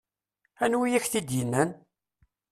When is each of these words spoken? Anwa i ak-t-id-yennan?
Anwa 0.63 0.85
i 0.87 0.91
ak-t-id-yennan? 0.97 1.69